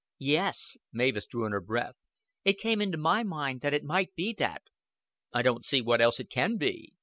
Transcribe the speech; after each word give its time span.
"Yes." 0.17 0.77
Mavis 0.91 1.27
drew 1.27 1.45
in 1.45 1.51
her 1.51 1.61
breath. 1.61 1.93
"It 2.43 2.57
came 2.57 2.81
into 2.81 2.97
my 2.97 3.21
mind 3.23 3.61
that 3.61 3.75
it 3.75 3.83
might 3.83 4.15
be 4.15 4.33
that." 4.39 4.63
"I 5.31 5.43
don't 5.43 5.63
see 5.63 5.79
what 5.83 6.01
else 6.01 6.19
it 6.19 6.31
can 6.31 6.57
be." 6.57 6.93